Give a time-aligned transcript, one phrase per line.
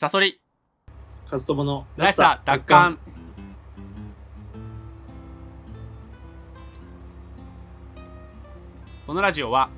[0.00, 0.40] サソリ。
[1.28, 2.98] カズトモのらしさ奪還。
[9.06, 9.68] このラジオは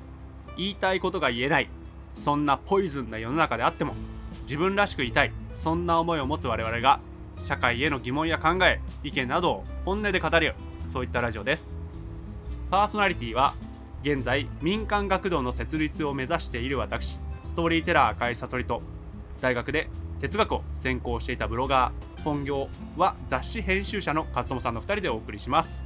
[0.55, 1.67] 言いたいことが言えない
[2.13, 3.93] そんなポイズンな世の中であっても
[4.43, 7.01] 自分らしくいたいそんな思いを持つ我々が
[7.37, 10.55] 社会への疑問や考え意見などを本音で語り合う
[10.85, 11.81] そういったラジオです。
[12.71, 13.55] パーソナリティは
[14.03, 18.81] 現在民間学童の設立を目指している私ストーリーテラー赤井さそりと
[19.41, 19.89] 大学で
[20.23, 25.85] 哲学を専攻していたブロガー本業は雑誌編集者の和友さんの2人でお送りします。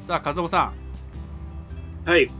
[0.00, 0.72] さあ和友さ
[2.06, 2.08] ん。
[2.08, 2.30] はい。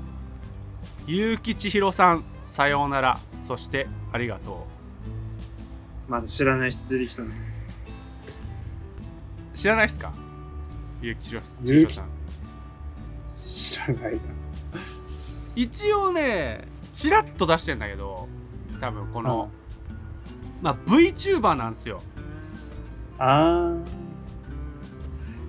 [1.07, 3.19] 結城千尋さんさようなら。
[3.43, 4.67] そしてありがと
[6.09, 7.29] まだ知らない人出てきたね。
[9.55, 10.13] う知らないですか？
[11.03, 12.09] 結城千尋さん。
[13.45, 14.21] 知らないな。
[15.55, 18.29] 一応ねチラッと出してんだけど
[18.81, 19.51] 多分この、
[20.63, 22.03] まあ VTuber なんですよ。
[23.19, 23.79] あ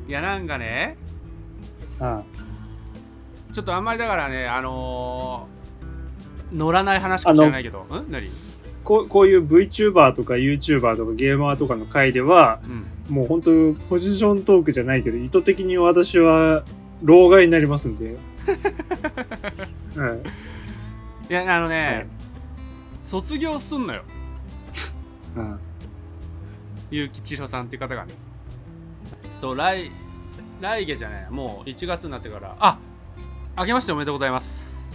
[0.07, 2.05] いやなんかねー。
[2.19, 2.23] あ
[3.51, 5.57] ちょっとあんまりだからねあのー
[6.55, 7.85] 乗らない話かもしれないけど。
[7.89, 8.09] うん？
[8.11, 8.23] 何？
[8.85, 12.61] こうこういう VTuber とか YouTuber とかゲーマーとかの回では、
[13.09, 13.15] うん。
[13.15, 16.63] もう本当ポジショントークじゃないけど、意図的に私は、
[17.03, 18.15] 老害になりますんで。
[19.97, 20.15] は
[21.29, 21.31] い。
[21.31, 22.07] いやあのね、はい
[23.07, 24.03] 卒業すんのよ。
[25.37, 25.59] うん。
[26.91, 28.13] 結城千尋さんっていう方がね。
[29.39, 29.89] と来
[30.59, 31.27] 来月じゃない。
[31.29, 32.57] もう1月になってから。
[32.59, 32.77] あ
[33.57, 34.91] 明けましておめでとうございます。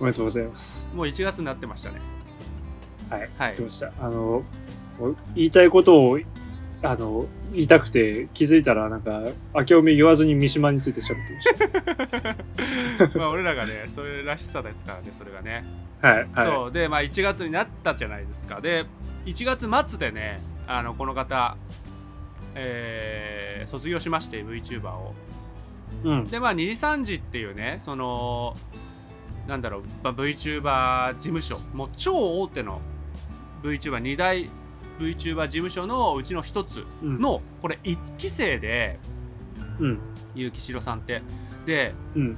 [0.00, 0.90] おめでとうございます。
[0.92, 2.00] もう1月になってましたね。
[3.08, 3.30] はい。
[3.38, 3.54] はい。
[3.54, 3.92] どうした。
[4.00, 4.42] あの、
[5.36, 6.18] 言いたいことを、
[6.84, 9.22] あの、言いたくて気づいたらなんか、
[9.54, 15.64] 明けおめ言わずに三島について喋ってまし まあ俺らがねそれらしさですからねそれがね、
[16.00, 16.08] た。
[16.08, 16.28] はい。
[16.32, 16.46] はい。
[16.46, 18.84] そうでまあ1月になったじゃないですかで
[19.24, 21.56] 1月末でねあのこの方
[22.54, 25.14] えー卒業しまして VTuber を
[26.04, 26.24] うん。
[26.24, 28.54] でまあ2時3時っていうねその
[29.48, 32.80] なんだろう、まあ、VTuber 事務所もう超大手の
[33.62, 34.50] VTuber2 大
[34.98, 38.98] VTuber 事務所のうちの一つうん、のこれ1期生で
[39.78, 40.00] うん。
[40.34, 41.22] 結城代さんって
[41.66, 42.36] でうん。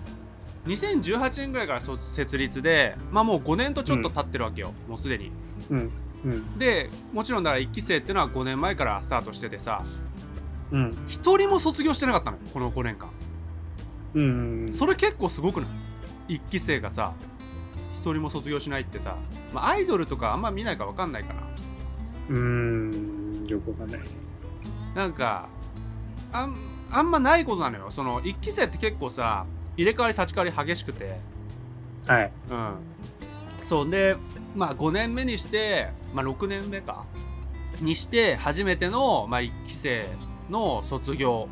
[0.66, 5.30] 2018年ぐらいからそ設立でまあもう5年とちょっと経ってるわけよ、もうすでに
[5.70, 5.90] うん。
[6.24, 6.58] うん。
[6.58, 9.82] でもちろんだから1期生っていうのは5年前からスタートしててさ
[10.72, 10.96] うん。
[11.06, 13.10] 一人も卒業してなかったのよこの5年間
[14.14, 14.68] うん。
[14.72, 15.66] それ結構すごくな
[16.28, 16.36] い？
[16.36, 17.12] 一期生がさ
[17.92, 19.16] 一人も卒業しないってさ、
[19.54, 21.42] まあ、アイドルとかあんま見ないか分かんないかな
[22.28, 23.47] うーん。
[23.47, 23.91] よくわかん
[24.94, 25.48] なんか
[26.32, 26.56] あん
[26.91, 29.44] あんまないことなのよその一期生って結構さ
[29.76, 31.19] 入れ替わり立ち替わり激しくて
[32.06, 32.32] はい。
[32.50, 32.75] うん
[33.62, 34.16] そうで
[34.54, 37.04] まあ5年目にして、まあ、6年目か
[37.81, 40.06] にして初めての、まあ、1期生
[40.48, 41.48] の卒業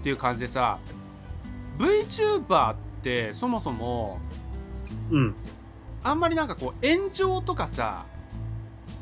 [0.00, 0.78] っていう感じでさ
[1.78, 4.18] VTuber ってそもそも
[5.10, 5.34] うん。
[6.04, 8.04] あんまりなんかこう炎上とかさ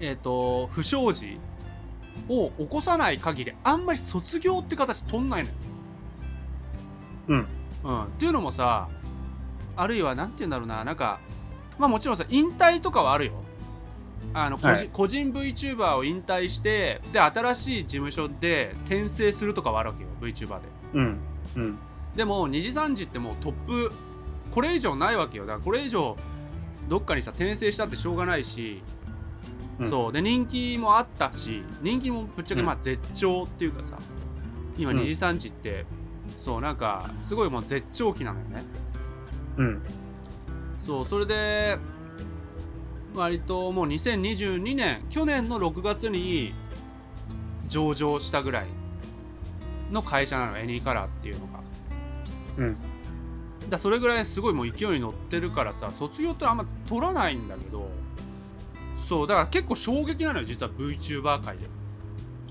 [0.00, 1.38] えっ、と不祥事
[2.28, 5.54] を起こさない限りあんまり卒業って形取んないのよ。
[7.28, 7.46] うん。
[7.84, 8.88] うん、っていうのもさ
[9.76, 11.20] あるいはなんて言うんだろうななんか
[11.78, 13.32] まあもちろんさ引退とかはあるよ。
[14.34, 20.66] あの個人,、はい個人 VTuber を引退してで新しい事務所で転生するとかはあるわけよ VTuber で。
[20.94, 21.18] うん。
[21.56, 21.78] うん。
[22.16, 23.92] でも2時3時ってもうトップ
[24.50, 26.16] これ以上ないわけよだからこれ以上
[26.88, 28.82] どっかにさ転生したってしょうがないし、
[29.78, 29.90] うん。
[29.90, 30.12] そう。
[30.12, 32.66] で人気もあったし人気もぶっちゃけうん。
[32.66, 33.98] まあ絶頂っていうかさ
[34.76, 34.98] 今うん。
[34.98, 35.86] 2時3時って、
[36.38, 38.64] そうなんかすごいもう絶頂期なのよね。
[39.56, 39.82] うん。
[40.82, 41.78] そうそれで
[43.14, 46.52] 割ともう2022年去年の6月に
[47.68, 48.66] 上場したぐらい
[49.90, 51.60] の会社なのエニーカラーっていうのが。
[52.58, 52.76] うん。
[53.68, 57.88] だそれぐらいすごいもう勢いに乗ってるからさ卒業ってあんま取らないんだけど
[59.06, 61.66] そうだから結構衝撃なのよ実は VTuber 界で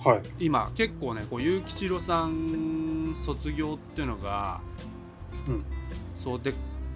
[0.06, 0.22] はい。
[0.40, 4.62] 今結構ねこう結城千尋さん卒業っていうのが、
[5.50, 5.66] うん
[6.16, 6.54] そうで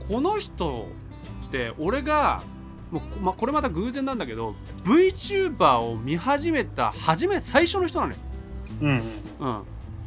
[0.08, 0.88] この人
[1.50, 2.42] って俺が
[2.90, 8.20] もうこ,、まあ、これまた偶然なんだけど VTuber を見始めた初め最初の人なのよ
[8.82, 8.90] うん。
[8.92, 9.64] うん、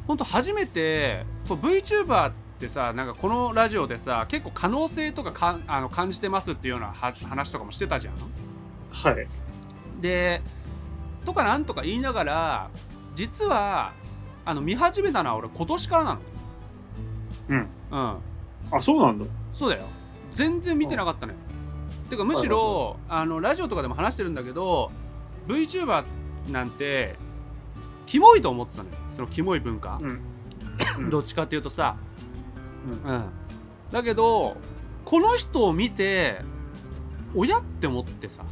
[0.07, 8.15] ほんと初めてこう VTuber ってさなんかこのラジオでさ結構可能性とかかあの感じてますっていうようなは話とかもしてたじゃん。
[8.93, 9.27] はい。
[10.01, 10.43] で
[11.25, 12.71] とかなんとか言いながら
[13.15, 13.93] 実は
[14.45, 16.21] あの見始めたのは俺今年からなの。
[17.49, 17.59] うん。
[17.59, 18.17] うん、
[18.71, 19.25] あ、そうなんだ。
[19.53, 19.85] そうだよ。
[20.33, 21.39] 全然見てなかったのよ。
[22.11, 24.91] てかむしろ、あのラジオとかでも話してるんだけど
[25.47, 26.05] VTuber
[26.51, 27.17] なんて
[28.07, 28.97] キモいと思ってたのよ。
[29.11, 29.99] そのキモい文化、
[30.99, 31.11] うん。
[31.11, 31.97] どっちかっていうとさ、
[33.07, 33.11] うん。
[33.11, 33.25] うん、
[33.93, 34.57] だけど
[35.05, 36.41] この人を見て
[37.35, 38.43] 親って思ってさ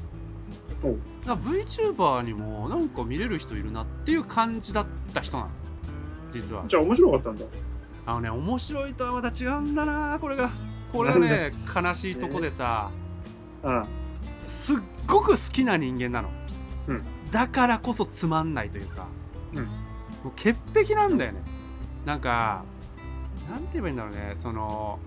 [0.83, 0.99] おう。
[1.27, 5.51] なんか VTuber にもなんか見れる人いるなっていう感じだった人なの。
[6.31, 6.65] 実は。
[6.67, 7.45] じゃあ面白かったんだ。
[8.07, 10.51] あのね面白いとはまた違うんだなこれが。
[10.93, 12.91] これがね悲しいとこでさ。
[13.63, 13.85] うん
[14.47, 16.31] すっごく好きな人間なの、
[16.89, 17.05] うん。
[17.31, 19.07] だからこそつまんないというか、
[19.53, 19.65] うん。
[19.65, 19.71] も
[20.27, 21.41] う潔癖なんだよね。
[22.05, 22.65] なんか
[23.49, 24.33] なんて言えばいいんだろうね。
[24.35, 24.99] その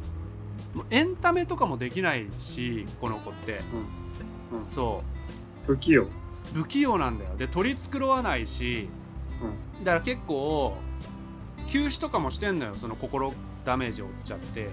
[0.89, 3.59] エンタメとかもできないしこの子って、
[4.51, 4.59] うん。
[4.59, 4.65] うん。
[4.65, 5.03] そ
[5.65, 6.03] 不器用。
[6.03, 6.07] う
[6.53, 7.35] 不器用なんだよ。
[7.37, 8.89] で取り繕わないし、
[9.83, 10.77] だから結構
[11.67, 12.73] 休止とかもしてんのよ。
[12.75, 13.33] その心
[13.65, 14.69] ダメージを負っちゃって。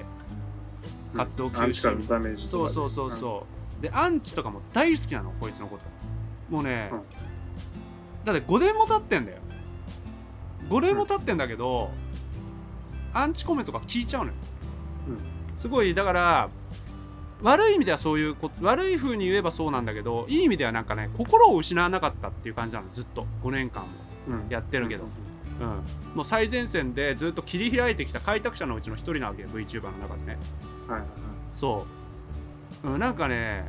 [1.16, 1.62] 活動休止。
[1.62, 3.46] アンチからのダメージそうそうそうそ
[3.78, 5.84] う、でアンチとかも大好きなのこいつのこと。
[6.54, 7.02] もうね、うん。
[8.24, 9.38] だって5年も経ってんだよ。
[10.68, 11.90] 5年も経ってんだけど、
[13.12, 14.34] アンチコメントが聞いちゃうのよ、
[15.08, 15.18] うん。
[15.56, 16.48] すごいだから
[17.42, 23.26] 悪い意味ではそういうこと悪い風に言えばそうなんだけどいい意味ではなんかね心を失わなかったっていう感じなのずっと。
[23.42, 23.88] 5年間も。
[24.28, 25.04] うんやってるけど、
[25.60, 25.66] うん、
[26.14, 30.38] もう最前線でずっと切り開いてきた開拓者のうちの一人なわけよ VTuber の中でね。
[30.86, 31.08] はいはいはい。
[31.52, 31.86] そ
[32.84, 33.64] う、うん、なんかね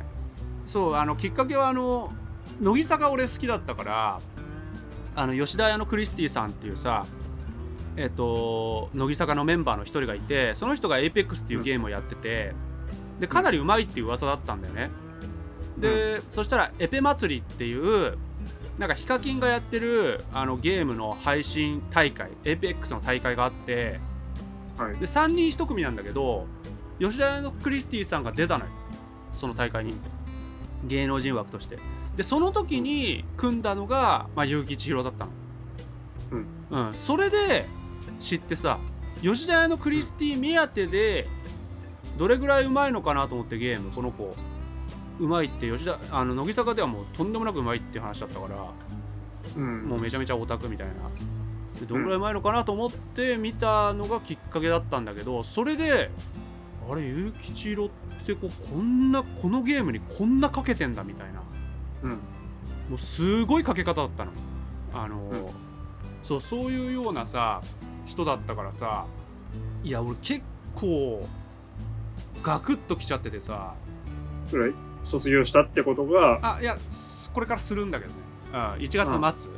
[0.66, 2.12] そうあのきっかけはあの
[2.60, 4.20] 乃木坂俺好きだったから
[5.14, 7.06] あの吉田屋のクリスティさんっていうさ
[7.96, 12.54] えっと乃木坂のメンバーの一人がいてその人が APEX っていうゲームをやってて、
[13.22, 14.90] でかなりうまいっていう噂だったんだよね。
[15.78, 18.18] で、そしたらエペ祭りっていう
[18.78, 24.00] なんかヒカキンがやってるあのゲームの配信大会 APEX の大会があって
[24.76, 24.98] はい。
[24.98, 26.48] で3人1組なんだけど
[26.98, 28.72] 吉田屋のクリスティさんが出たのよ。
[29.30, 29.94] その大会に。
[30.84, 31.78] 芸能人枠として。
[32.16, 35.30] でその時に組んだのが、まあ、結城千尋だったの。
[36.72, 37.66] うん、それで
[38.18, 38.80] 知ってさ
[39.22, 41.28] 吉田屋のクリスティ目当てで
[42.22, 44.36] どれぐらいうまいのかなと思ってゲームこの子。
[45.18, 48.70] うまいって吉田あの乃木坂ではもうとんでもなくうまいって話だったから
[49.56, 49.88] うん。
[49.88, 50.92] もうめちゃめちゃオタクみたいな。
[51.80, 56.12] でどんぐらいうまいのかなと思って見たのがきっかけだったんだけどそれで
[56.88, 57.88] あれ結城千尋っ
[58.24, 61.42] てこうこんなこのゲームにこんなかけてんだみたいな。
[62.04, 62.10] うん。
[62.10, 62.18] も
[62.94, 64.30] うすごいかけ方だったの。
[64.94, 65.46] あの、うん。
[66.22, 67.60] そうそういうようなさ
[68.04, 69.06] 人だったからさ
[69.82, 71.26] いや俺結構
[72.42, 73.74] ガクッときちゃっててさ。
[74.46, 74.72] それ
[75.02, 76.38] 卒業したってことが？
[76.42, 78.16] あいやすこれからするんだけどね、
[78.52, 79.50] うん、1月末、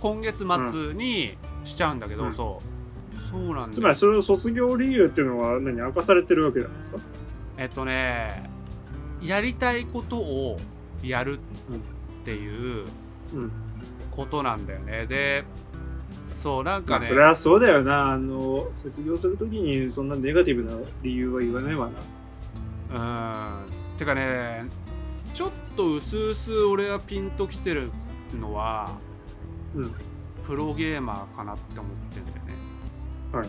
[0.00, 2.34] 今月末にしちゃうんだけど、うん。
[2.34, 3.30] そう。
[3.30, 3.68] そうなんだよ。
[3.72, 6.98] つまりそれの卒業理由っていうのは何明かされてるわけなんですか？
[7.58, 8.48] えっとね
[9.22, 10.58] やりたいことを
[11.02, 11.40] やるっ
[12.24, 12.86] ていう
[13.34, 13.52] うん。
[14.10, 15.06] ことなんだよね。
[15.06, 15.44] で
[16.24, 18.12] そうなんまかね、あそれはそうだよな。
[18.12, 21.92] あの卒業するときにそんなネガティブな理由は言わないわな
[22.96, 23.98] うん。
[23.98, 24.64] てかね
[25.34, 27.90] ちょっとうすうす俺はピンときてる
[28.38, 28.90] のは
[29.74, 29.94] うん。
[30.44, 32.54] プロゲーマーかなって思ってんだよね。
[33.32, 33.48] はい。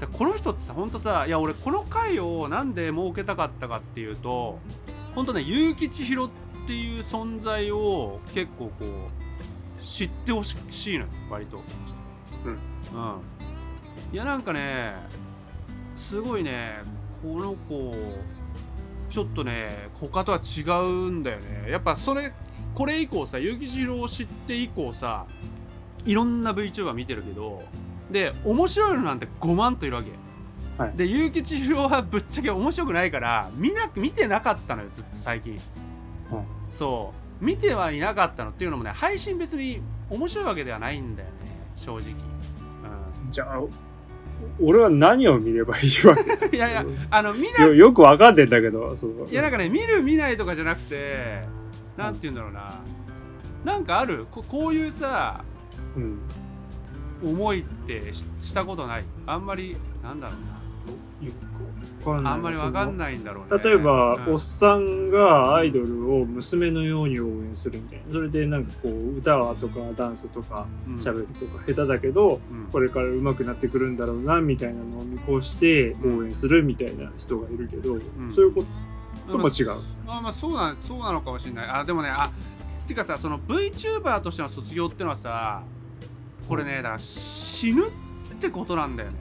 [0.00, 4.58] でこの人ってさほんとさいや俺この回をなんで設けたかったかっていうと
[5.14, 6.30] ほんとね結城千尋っ
[6.66, 10.56] ていう存在を結構こう知ってほし
[10.94, 11.62] いのよ割と。
[12.44, 12.52] うん。
[12.52, 13.20] うん。
[14.12, 14.94] いやなんかね
[15.96, 16.80] すごいね
[17.22, 17.94] この子
[19.10, 21.70] ちょっとね他とは違うんだよね。
[21.70, 22.32] やっぱそれ
[22.74, 25.26] これ以降さ結城千尋を知って以降さ
[26.04, 27.62] いろんな VTuber 見てるけど
[28.10, 30.10] で面白いのなんて5万といるわけ、
[30.82, 30.96] はい。
[30.96, 35.54] で結城千尋はぶっちゃけ面白くないから見な見てなかったのよずっと最近、
[36.30, 36.44] はい。
[36.70, 37.44] そう。
[37.44, 38.50] 見てはいなかったの。
[38.50, 41.34] っていうのもね配信別に面白いわけではないんだよね
[41.76, 42.14] 正直、
[43.30, 43.70] じゃあお
[44.60, 46.22] 俺は何を見ればいいわけ？
[46.46, 49.28] うん、いやいやあの見なよよくわかんねえんだけどそう。
[49.30, 51.42] いやなんかね見る見ないとかじゃなくて
[51.96, 52.80] なんて言うんだろうな。
[53.64, 54.26] なんかある？
[54.30, 55.44] ここういうさ
[55.96, 56.18] うん。
[57.20, 59.04] 思いってししたことない？
[59.26, 60.32] あんまりなんだろ
[61.22, 61.67] うよくわ
[62.14, 63.62] かんなないあんまりわかんいないんだろうね。
[63.62, 64.32] 例えば、うん。
[64.34, 68.12] おっさんがアイドルを娘のように応援するみたいな。
[68.12, 70.96] それでなんかこう歌とかダンスとかうん。
[70.96, 72.66] 喋りとか下手だけど、うん。
[72.72, 78.00] これから上手くなってくるんだろうなみたいなのを見越して応援するみたいな人がいるけど、ん。
[78.30, 78.68] そういうこと
[79.32, 79.72] とも違う。
[80.06, 81.68] あまあそうなそうなのかもしれない。
[81.68, 82.30] あでもねあ
[82.86, 85.62] てかさその VTuber としての卒業ってのはさ
[86.48, 87.90] これねだから死ぬっ
[88.40, 89.16] てことなんだよね。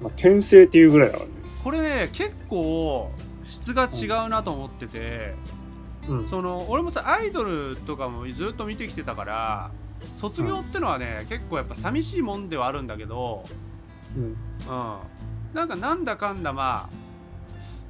[0.00, 1.31] まあ、転生っていうぐらいだからね。
[1.62, 3.10] これね結構
[3.44, 5.34] 質が違うなと思ってて、
[6.08, 6.28] うん。
[6.28, 9.70] その俺もさアイドルとかもずっと見てきてたから
[10.14, 13.44] 卒業ってのはね、結構やっぱ寂しいもんではあるんだけど、
[14.16, 14.22] うん。
[14.24, 14.36] うん、
[15.54, 17.02] なんかなんだかんだまあ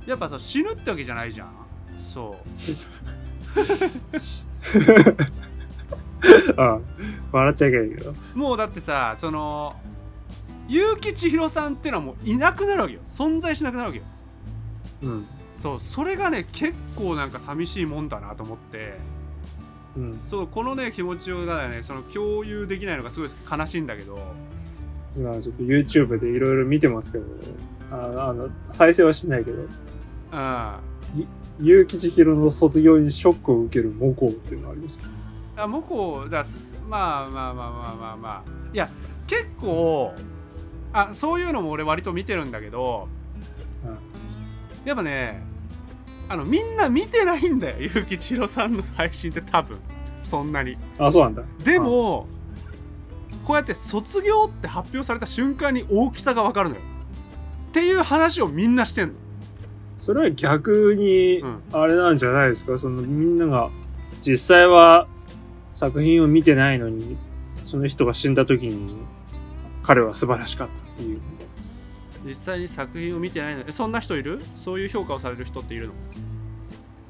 [0.06, 1.52] やっぱさ死ぬってわけじゃないじゃん。
[1.98, 2.34] そう。
[6.56, 6.78] あ
[7.32, 8.14] 笑っちゃいけないけど。
[8.34, 9.74] もうだってさその
[10.72, 13.00] 結城千尋さんってのはもういなくなるわけよ。
[13.04, 14.04] 存在しなくなるわけよ。
[15.02, 15.26] うん。
[15.56, 18.94] そうそれがね結構なんか寂しいもんだなと思って。
[19.96, 20.20] うん。
[20.24, 24.18] そうこのね気持ちをだねその共有できないのがすごい悲しいんだけど。
[25.16, 27.24] 今ちょっと YouTube でいろいろ見てますけど、
[27.90, 29.68] ああの、再生はしてないけど、うん
[31.58, 35.04] 結城千尋の卒業にショックを受ける母校っていうのがありますよ
[35.56, 38.42] あもこだすまあまあまあまあまあまあ。
[38.72, 38.88] いや
[39.26, 40.14] 結構
[40.92, 43.08] あそういうのも俺割と見てるんだけど、
[43.84, 43.98] うん。
[44.86, 45.42] やっぱね
[46.28, 49.78] あのみんな見てないんだよ結城千尋さんの配信って多分。
[50.22, 50.76] そんなに。
[50.98, 51.42] あ、そうなんだ。
[51.64, 52.26] でも
[53.44, 56.82] こうやって卒業って発表された瞬間に大きさが分かるのよ。
[57.70, 59.14] っていう話をみんなしてんの。
[59.98, 63.70] それは逆にうん、あれなんじゃないですか、そのみんなが
[64.20, 65.06] 実際は
[65.74, 67.16] 作品を見てないのに、
[67.64, 68.96] その人が死んだ時に
[69.82, 71.74] 彼は素晴らしかったっていうみたいです。
[72.24, 73.64] 実際に作品を見てないの。
[73.66, 74.40] えそんな人いる？
[74.56, 75.92] そういう評価をされる人っているの？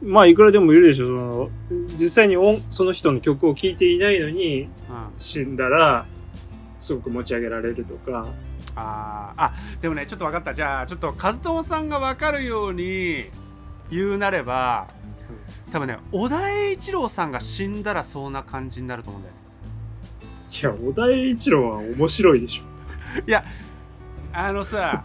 [0.02, 1.50] まあいくらでもいるでしょ、その、
[1.96, 4.68] 実際に音その人の曲を聴いていないのにうん。
[5.16, 6.06] 死んだら、
[6.80, 8.26] すごく持ち上げられるとか、
[8.74, 9.42] あー。
[9.44, 10.54] あでもねちょっと分かった。
[10.54, 13.26] じゃあちょっと和友さんが分かるように
[13.90, 14.88] 言うなれば
[15.70, 19.40] 多分ね小田栄一郎さんが死んだらそんな感じになると思うんだよね。
[20.50, 22.64] いや、小田栄一郎は面白いでしょ。
[24.32, 25.04] あのさ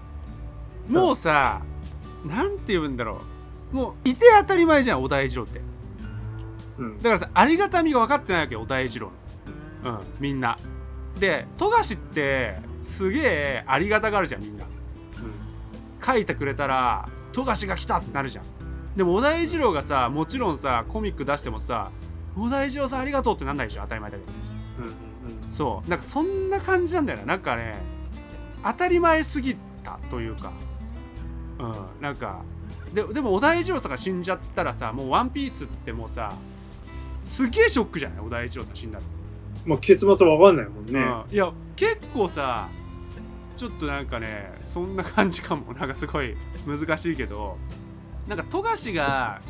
[0.88, 1.62] もうさ
[2.25, 3.22] なんて言うんだろ
[3.74, 3.75] う。
[3.75, 5.62] もういて当たり前じゃん小田栄一郎って。
[6.77, 6.98] うん。
[6.98, 9.12] だからさありがたみが分かってないわけよ小田栄一郎
[9.84, 9.91] の。
[9.91, 10.57] うんみんな。
[11.19, 14.65] で富樫ってすげえありがたがるじゃんみんな。
[16.05, 18.46] 書いてくれたら富樫が来たってなるじゃん。
[18.96, 21.91] でも小田栄一郎がさもちろんさコミック出してもさ
[22.36, 24.34] 小田栄一郎さんありがとうってなんないでしょ当たり前だけど。
[24.79, 24.86] うん。
[24.86, 25.51] うん。
[25.51, 25.89] そう。
[25.89, 27.75] なんかそんな感じなんだよななんかね
[28.71, 30.51] 当たり前すぎたというか。
[31.59, 32.01] うん。
[32.01, 32.41] なんか
[32.93, 36.33] ででも小田栄一郎さんが死んじゃったらさもう「ワンピースってもうさ
[37.25, 38.25] すげえショックじゃない？
[38.25, 39.03] 小田栄一郎さん死んだら
[39.65, 41.00] まあ結末わかんないもんね。
[41.00, 41.33] うん。
[41.33, 42.69] いや結構さ
[43.57, 45.74] ちょっとなんかねそんな感じかも。
[45.74, 47.57] なんかすごい難しいけど。
[48.27, 49.41] なんか富樫が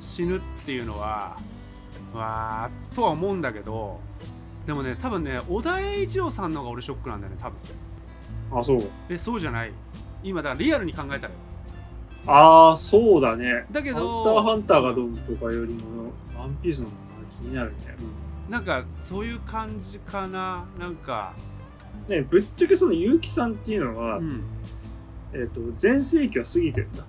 [0.00, 1.36] 死ぬっていうのは
[2.12, 4.00] わーとは思うんだけど。
[4.66, 7.58] でもね多分ね小田栄一郎さんの方が俺ショックなんだよね多分
[8.54, 8.82] あ、そう。
[9.08, 9.72] えそうじゃない
[10.22, 11.30] 今だからリアルに考えたらよ
[12.26, 13.66] ああ、そうだね。
[13.70, 16.96] だけハンタどーハンターがどうとかよりも、ワンピースの方が
[17.42, 17.96] 気になるね。
[18.48, 21.32] なんかそういう感じかななんか
[22.08, 24.42] ね、ぶっちゃけその結城さんっていうのは、うん
[25.32, 27.04] えっ、と、全盛期は過ぎてるんだ。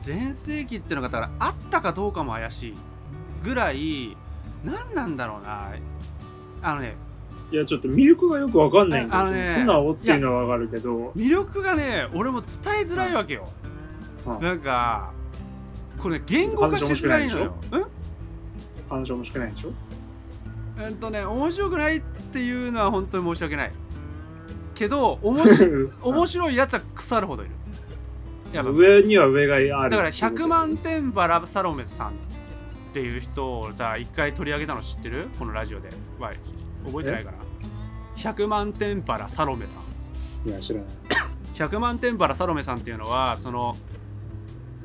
[0.00, 2.74] 全盛期ってのがだからあったかどうかも怪しい
[3.42, 4.16] ぐらい
[4.64, 5.72] 何なんだろうな
[6.62, 6.96] あのね
[7.52, 9.22] いや、ちょっこ力がよくわかんないんだよ。
[9.22, 12.50] ああのねその素直っていうのはわかるけど、魅力がね俺も伝
[12.80, 13.48] えづらいわけよ、
[14.26, 15.12] うんなんか
[16.00, 17.54] これね言語化しづらいのよ。
[18.88, 19.68] 話面白くないでしょ？
[19.68, 20.82] うん？
[20.84, 22.00] えっとね面白くないっ
[22.32, 23.72] ていうのは本当に申し訳ない。
[24.74, 27.52] けど面白 面白いやつは腐るほどいる。
[28.72, 29.90] 上には上がある。
[29.90, 32.12] だから100万点バラサロメさんっ
[32.92, 35.28] ていう人をさ一回取り上げたの知ってる？
[35.38, 35.90] このラジオで
[36.86, 37.38] 覚えてないかな。
[38.16, 39.78] 100万点バラサロメさ
[40.44, 40.48] ん。
[40.48, 40.88] いや、知らない。
[41.54, 43.76] 100万点バラサロメさんっていうのはその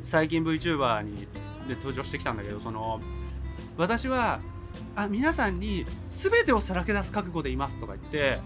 [0.01, 1.27] 最近 VTuber に
[1.67, 2.99] で登場してきたんだけどその
[3.77, 4.39] 私は
[4.95, 8.39] あ皆さんに全てをさらけ出す覚悟でいますとか言って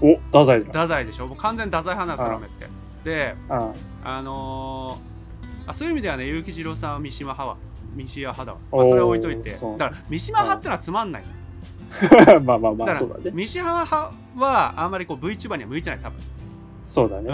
[0.00, 0.66] お、太宰だ。
[0.66, 1.26] 太宰でしょ？
[1.26, 2.66] もう完全に太宰派なのサロメって。
[3.04, 3.72] であ
[4.04, 4.22] あ。
[4.22, 7.56] のーあそういう意味ではね結城次郎さんは三島派は
[7.96, 9.50] 三島派だわ、まあ、それは置いといて。
[9.50, 11.43] だから三島派ってのはつまんないあ。
[12.44, 13.30] まあまあまあ、そうだね。
[13.32, 16.18] 三島派はあんまりこう VTuber には向いてない多分。
[16.84, 17.30] そうだね。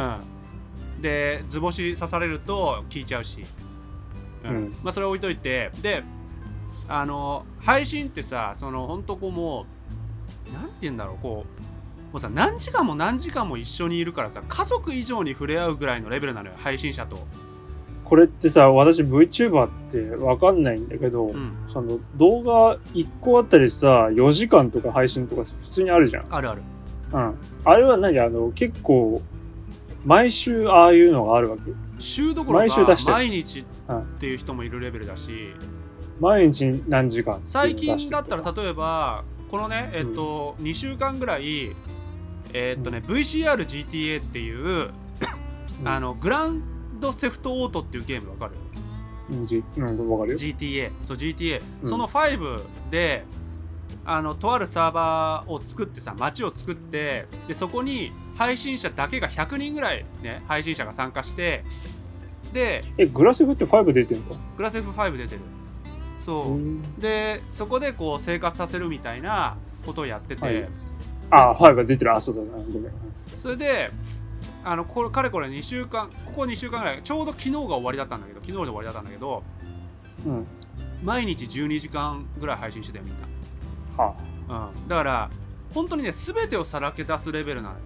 [0.97, 3.45] うん、で図星刺されると聞いちゃうし、
[4.45, 4.51] うん。
[4.51, 4.75] うん。
[4.83, 5.71] まあそれ置いといて。
[5.83, 6.05] で
[6.93, 9.65] あの配信ってさそのほんとこうも
[10.51, 17.17] うなんて言うんだろうこうもうさ何時間も何時間も一緒にいるからさ家族以上に触れ合うぐらいのレベルなのよ配信者と、
[18.11, 26.35] これってさ、私 VTuber ってわかんないんだけど、うん、その動画1個あたりさ、4時間とか配信とか普通にあるじゃん。
[26.35, 26.63] あるある。
[27.13, 27.35] うん。
[27.65, 28.19] あれは何？
[28.19, 29.23] あの、結構、
[30.05, 31.63] 毎週ああいうのがあるわけ。
[32.01, 33.17] 週どころか毎週出してる。
[33.17, 33.65] 毎日っ
[34.19, 35.53] ていう人もいるレベルだし
[36.19, 41.75] 毎日何時間最近だったら例えばこのねえっと、2週間ぐらい
[42.53, 44.91] えっとね、VCRGTA っていう、
[45.81, 45.89] うん。
[45.89, 46.61] あのグラン
[47.01, 48.53] ドセフトオートっていうゲームわかる？
[49.31, 50.39] うんじうんわかるよ。
[50.39, 51.89] GTA そう GTA、うん。
[51.89, 53.25] その5で
[54.05, 61.65] あのとあるサーバーを作ってさ街を作ってでそこに配信者だけが100人ぐらいね配信者が参加して
[62.53, 64.37] でえグラセフって5出てんの？
[64.57, 65.41] グラセフ5出てる。
[66.19, 66.83] そう、うん。
[66.99, 70.69] でそこでこう生活させるみたいなことをやってて、はい。
[71.31, 72.15] あ5が出てる。
[72.15, 72.43] あそうだ。
[72.43, 72.93] なごめん。
[73.39, 73.91] それで
[74.65, 79.43] あのこれかれこれ2週間ここ2週間ぐらいちょうど昨日が終わりだったんだけど昨日で終わりだったんだけど
[80.27, 80.47] うん。
[81.03, 83.15] 毎日12時間ぐらい配信してたよみん
[83.97, 84.15] は
[84.49, 84.53] あ。
[84.53, 85.31] な、うん、だから
[85.75, 87.81] 本当にね全てをさらけ出すレベルなのよ。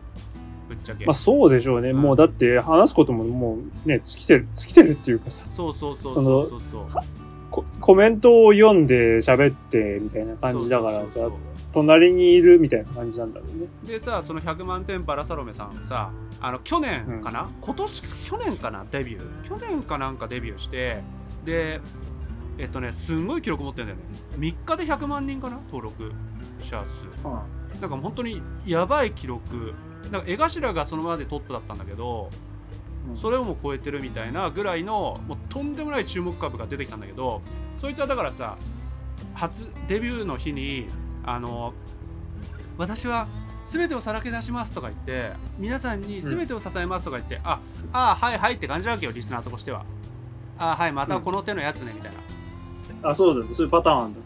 [0.68, 2.00] ぶっちゃけ、まあそうでしょうね、うん。
[2.00, 5.44] もうだって話すことももうね尽きてる尽きてるっていうかさ。
[5.50, 6.62] そうそうそうそうそう。
[6.90, 7.04] そう
[7.50, 11.20] ココメントを読んで喋ってみたいな感じだからさ
[11.74, 13.66] 隣にいるみたいな感じなんだろうね。
[13.84, 18.86] でさその100万点パラサロメさんさあの去年かな、今年去年かな？
[18.90, 19.42] デビュー。
[19.42, 21.02] 去年かなんかデビューして
[21.44, 21.80] で
[22.58, 24.04] えっとねすんごい記録持ってんだよね。
[24.38, 25.56] 3日で100万人かな？
[25.66, 26.12] 登録
[26.62, 27.26] 者数。
[27.26, 27.44] は
[27.80, 29.74] なんか本当にやばい記録。
[30.12, 32.30] なんか江頭がそのままでトップだったんだけど
[33.08, 33.16] うん。
[33.16, 37.42] それをも超えてるみたいなぐらいのもうとんでもない注目株が出てきたんだけど
[37.78, 38.58] そいつはだからさ
[39.32, 40.86] 初デビューの日に
[41.26, 41.72] あの
[42.76, 43.28] 私は
[43.64, 47.60] 全てをさらけ出しますとか言って皆さんに全てを支えますとか言って、あ
[47.92, 49.84] あはいはいって感じなわけよリスナーとしては。
[50.58, 52.12] あはいまたこの手のやつねみたい
[53.02, 54.20] な、あそうだねそういうパターンあんだ。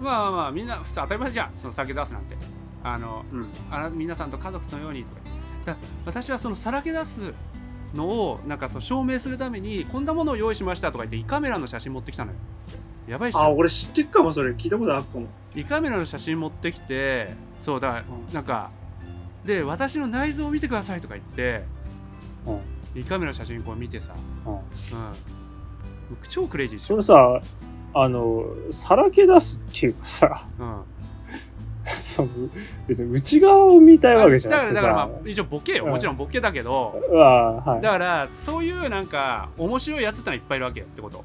[0.00, 2.36] まあまあまあみんな普通当たり前じゃんその酒出すなんて。
[2.84, 3.46] あのうん。
[3.70, 5.20] あな皆さんと家族のようにとか
[5.64, 7.32] だ私はそのさらけ出す
[7.94, 12.38] のをなんかその証明するためにこんなものを用意しましたとか言って胃カメラの写真持ってきたのよ
[13.06, 13.40] やばいっしょ。
[13.40, 14.52] あ俺知ってっかもそれ。
[14.52, 15.26] 聞いたことあるかも。
[15.54, 18.34] 胃カメラの写真持ってきてそうだからうん。
[18.34, 18.70] なんか
[19.44, 21.64] で私の内臓を見てくださいとか言って
[22.46, 23.00] うん。
[23.00, 24.14] 胃カメラの写真こう見てさ、
[24.46, 24.54] うん。
[24.54, 24.60] うん、
[26.28, 27.40] 超クレイジーでしょ、それさ
[27.94, 30.46] あのさらけ出すっていうかさ。
[30.58, 30.82] うん、
[31.84, 32.28] その
[32.86, 35.84] 別に内側を見たいわけじゃなくてだからだからさまあ一応ボケよ。
[35.84, 35.90] うん。
[35.90, 37.82] もちろんボケだけど、はい。
[37.82, 41.24] だからそういうなんか面白いやつってのはいっぱいいるわけよってこと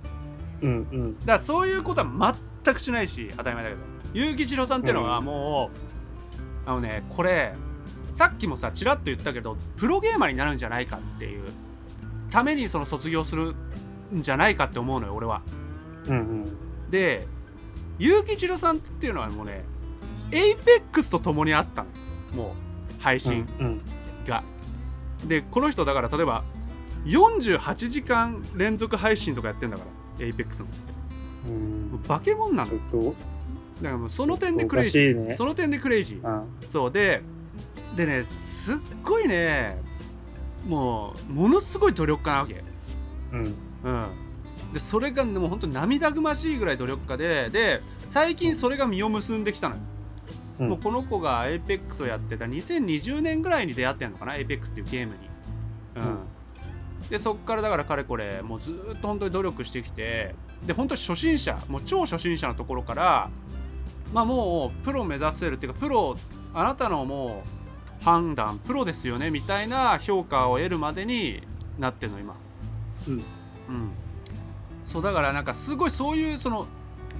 [0.61, 1.19] うんうん。
[1.19, 3.81] だからそういうことは全くしないし当たり前だけど。
[4.13, 5.25] 結城一郎さんっていうのはうん。
[5.25, 5.71] も
[6.65, 7.53] う、あのねこれ
[8.13, 11.43] さっきもさちらっと言ったけどプロゲーマーになるんじゃないかっていう。
[12.29, 13.55] ためにその卒業する
[14.13, 15.41] んじゃないかって思うのよ俺は。
[16.07, 16.89] うんうん。
[16.89, 17.27] で
[17.99, 19.63] 勇気ちひろさんっていうのはもうね
[20.31, 21.89] Apex と共にあったの。
[22.35, 22.55] も
[22.99, 23.81] う配信うん
[24.25, 24.43] が、
[25.25, 26.43] でこの人だから例えば
[27.05, 29.89] 48時間連続配信とかやってんだから
[30.19, 30.67] Apex の
[31.49, 31.99] うん。
[32.07, 32.69] 化け物なの。
[32.69, 33.15] ちょっと。
[33.81, 36.27] だからもうその点でクレイジー、ねその点でクレイジー。
[36.27, 36.67] うん。
[36.67, 37.21] そうで
[37.95, 39.77] でねすっごいね
[40.67, 42.63] もうものすごい努力家なわけ。
[43.33, 43.43] うん。
[43.43, 43.53] うん。
[44.73, 49.81] でそれがもう本当に涙ぐましいぐらい努力家でで最近それが実を結んできたのよ、
[50.59, 50.69] うん。
[50.69, 52.45] もうこの子が APEX をやってた。
[52.45, 55.29] 2020年ぐらいに出会ってんのかな APEX っていうゲームに。
[55.97, 56.17] うん、うん
[57.09, 63.29] でそっからだからかれこれもうずーっと本当に努力してきてで本当初心者もう超初心者のところから
[64.13, 66.17] まあもうプロ目指せるっていうかプロ
[66.53, 67.43] あなたのも
[68.01, 71.41] う判断プロですよねみたいな評価を得るまでに
[71.79, 72.35] なってるの今。
[73.07, 73.13] うん。
[73.13, 73.21] うん。
[74.85, 76.67] そうだからなんかすごいそういうその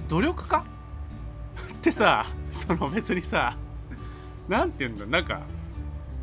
[0.08, 0.58] 努力家？
[1.72, 3.56] ってさその別にさ
[4.48, 5.42] なんて言うんだなんか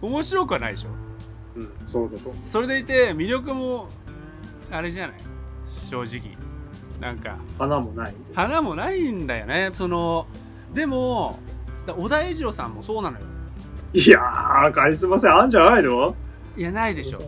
[0.01, 0.89] 面白くはないでしょ？
[1.55, 1.71] うん。
[1.85, 3.89] そうだとそれでいて魅力も
[4.71, 5.17] あれじゃない？
[5.89, 6.35] 正直。
[6.99, 7.37] なんか。
[7.59, 9.69] 花もない花もないんだよね。
[9.73, 10.27] その
[10.73, 11.39] でも
[11.85, 13.25] だ小田栄二郎さんもそうなのよ。
[13.93, 16.15] いやーカリスマ性あんじゃないの？
[16.57, 17.21] いやないでしょ。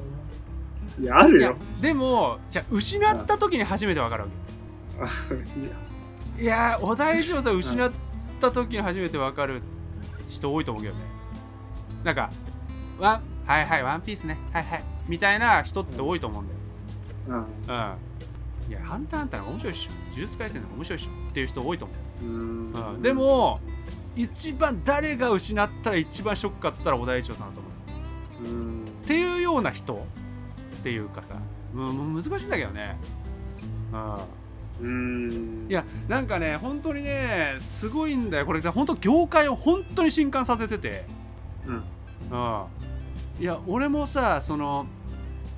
[0.99, 1.55] いやあるよ。
[1.81, 4.29] でもじゃあ失った時に初めて分かるわ
[6.37, 6.77] けいや。
[6.81, 7.91] 小田栄一郎さん失っ
[8.41, 9.61] た時に初めて分かる
[10.27, 11.01] 人多いと思うけどね。
[12.03, 12.31] なんか
[12.99, 14.37] ワンはいはいワンピースね。
[14.51, 14.83] はいはい。
[15.07, 16.59] みたいな人って多いと思うんだよ。
[17.27, 17.37] うん。
[17.39, 17.95] うん。
[18.69, 19.91] いやハンターハンターの面白いっしょ。
[20.11, 21.29] 呪術廻戦の面白いっしょ。
[21.29, 22.25] っていう人多いと思う。
[22.25, 22.73] うん。
[22.73, 23.61] うん、でも
[24.17, 28.53] 一番誰が失ったら一番ショックかって言ったら小田栄一郎さんだと思う。
[28.53, 28.85] うん。
[28.85, 31.35] っていうような人っていうかさ
[31.73, 32.97] もうもう難しいんだけどね。
[33.93, 34.15] うん。
[34.81, 35.67] うん。
[35.69, 38.45] いやなんかね本当にねすごいんだよ。
[38.45, 41.05] これ本当業界を本当に震撼させてて。
[41.65, 41.75] うん。
[41.75, 42.63] うん
[43.39, 44.87] いや俺もさその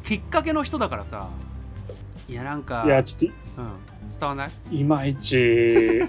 [0.04, 1.30] きっかけの人だからさ
[2.28, 4.50] いやなんかいや、ちょっうん、伝わんない？
[4.50, 6.00] と、いまいち、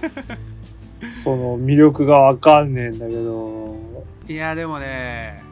[1.10, 5.42] その魅力がわかんねえんだけど、いやでもね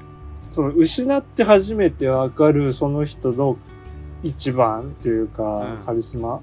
[0.50, 3.56] その失って初めてわかるその人の
[4.22, 5.84] 一番というか、うん。
[5.84, 6.42] カリスマうん。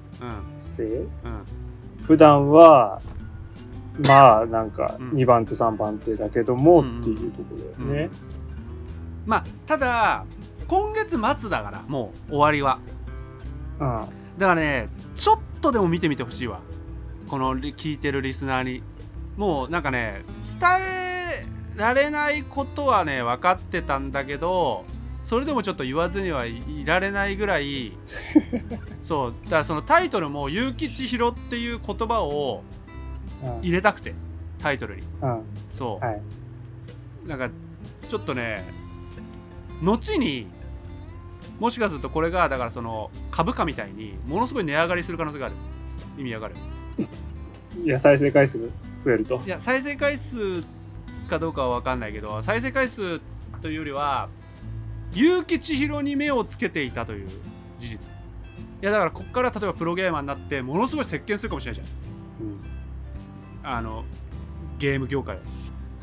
[0.58, 0.82] 性？
[0.84, 1.08] うん。
[2.02, 3.02] 普段は、
[3.98, 5.10] まあ、なんか、うん。
[5.10, 7.44] 2番手3番手だけども、うんっていうとこ
[7.78, 8.10] ろだよね。
[9.26, 10.24] まあただ
[10.68, 12.78] 今月末だからもう終わりは
[13.80, 14.38] うん。
[14.38, 16.60] だからねちょっとでも見てみてほしいわ
[17.28, 18.82] このリ聞いてるリスナーに
[19.36, 20.22] もうなんかね
[20.58, 24.84] 伝えられないことはね分かってたんだけど
[25.22, 27.92] それでもちょっと言わずにはいいられないぐらい
[29.02, 32.62] そうだからそのタイトルも結城千尋っていう言葉を
[33.42, 33.60] うん。
[33.60, 34.14] 入れたくて
[34.58, 35.42] タイトルにうん。
[35.70, 36.22] そう、はい。
[37.26, 37.50] なんか
[38.08, 38.64] ちょっとね
[39.82, 40.46] 後に
[41.58, 45.54] もしかするとこれがだからその株価みたいにものすごい値上がりする可能性がある。
[46.18, 46.54] 意味わかる？
[47.84, 48.58] いや、再生回数
[49.04, 49.40] 増えると。
[49.44, 49.48] い。
[49.48, 50.62] や再生回数
[51.28, 53.20] かどうかは分かんないけど再生回数
[53.60, 54.28] というよりは
[55.12, 57.28] 結城千尋に目をつけていたという
[57.78, 58.12] 事実。
[58.82, 61.88] いやだからこっから例えばプロゲーマーになってものすごい席巻するかもしれないじ
[62.40, 62.60] うん。
[63.62, 63.76] ゃん。
[63.76, 64.04] あの
[64.78, 65.38] ゲーム業界を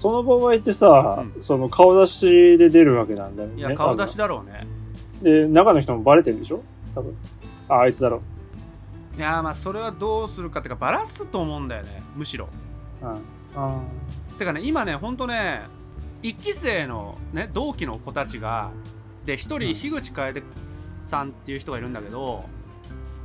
[0.03, 3.57] その場合ってさ、うその顔出しで出るわけなんだよね。
[3.57, 4.25] いや顔出しだ。
[4.25, 4.67] だろうね
[5.21, 6.61] で、中の人もバレてるんでしょ？
[6.93, 7.15] 多分。
[7.69, 8.21] あ、あいつだろ。
[9.17, 12.49] いやまあそれはどうするかっていうかバラすと思うんだよねむしろ
[13.01, 13.21] うん。
[13.55, 13.81] あ
[14.37, 15.61] てかね今ねほんとね
[16.21, 18.71] 1期生のね同期の子たちが
[19.23, 20.43] で1人うん樋口楓
[20.97, 22.43] さんっていう人がいるんだけど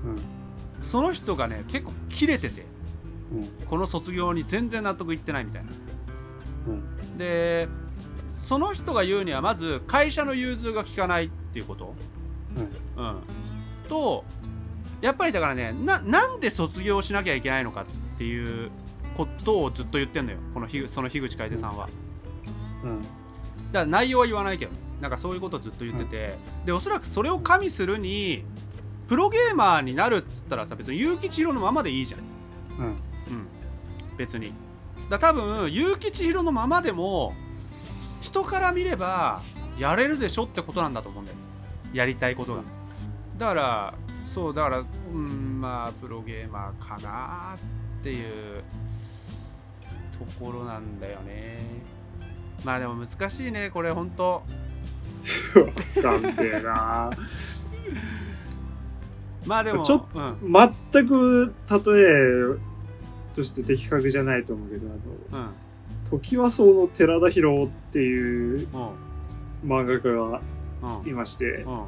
[0.04, 0.16] ーうん。
[0.80, 2.66] その人がね結構キレてて
[3.32, 3.66] うん。
[3.66, 5.70] この卒業に全然納得いってないみたいな
[6.68, 6.72] う
[7.14, 7.18] ん。
[7.18, 7.68] で
[8.44, 11.94] その人が言うにはまず会社の融通が利かないっていうこと。
[12.96, 13.04] うん。
[13.04, 13.16] うん。
[13.88, 14.24] と
[15.00, 18.70] やっぱりだからねななんで卒業しなきゃいけないのかっていう
[19.16, 20.38] ことをずっと言ってんのよ。
[20.54, 21.88] このひその樋口楓さんは、
[22.84, 23.02] うん。
[23.02, 23.10] だか
[23.72, 24.78] ら内容は言わないけどね。
[25.00, 28.44] なんかそういうことをずっと言ってて、でおそらくそれを加味するに
[29.06, 32.20] プロゲーマーになるっつったらさ別に結城千尋のままでいいじゃん。
[32.20, 32.86] うん。
[32.86, 32.96] うん。
[34.16, 34.52] 別に
[35.08, 37.34] だ多分結城千尋のままでも
[38.20, 39.40] 人から見れば
[39.78, 41.38] やれるでしょってことなんだと思うんだよ。
[41.92, 42.62] やりたいことが。
[43.38, 43.94] だから
[44.32, 47.54] そうだからうんまあプロゲーマーかな
[48.00, 48.62] っていう
[50.18, 51.58] ところなんだよね。
[52.64, 54.42] まあでも難しいねこれほんと。
[55.96, 57.10] わかんねえな。
[59.46, 60.52] まあでもちょっうん。
[60.92, 61.76] 全く例
[62.56, 62.67] え
[63.34, 65.50] として的確じゃないと思うけど、あの、うん。
[66.10, 70.40] 時はそうの寺田博っていううん漫画家が
[71.02, 71.08] うん。
[71.08, 71.82] いまして、うん。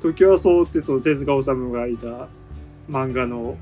[0.00, 2.28] 時はそうってその手塚治虫がいた
[2.88, 3.56] 漫画の、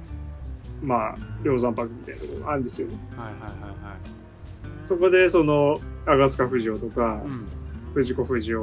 [0.82, 2.88] まあ、量産パックみたいなところがあるんですよ。
[2.88, 3.98] はいはいはいはい。
[4.84, 7.46] そこでその、赤塚不二夫とか、うん。
[7.94, 8.60] 藤子不二雄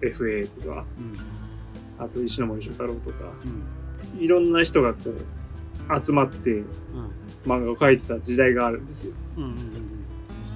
[0.00, 0.84] FA とか、
[1.98, 2.04] うん。
[2.04, 3.16] あと石森章太郎とか、
[4.14, 4.20] うん。
[4.20, 6.66] いろんな人がこう、集まってうん
[7.46, 9.12] 漫画を描いてた時代があるんですよ。
[9.36, 9.54] うんうん